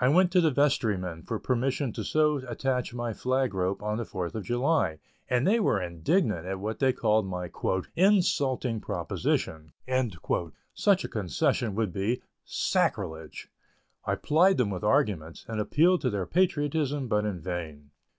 [0.00, 4.06] I went to the vestrymen for permission to so attach my flag rope on the
[4.06, 4.98] Fourth of July,
[5.28, 7.50] and they were indignant at what they called my
[7.94, 9.72] "insulting proposition";
[10.72, 13.50] such a concession would be "sacrilege."
[14.06, 17.90] I plied them with arguments, and appealed to their patriotism, but in vain.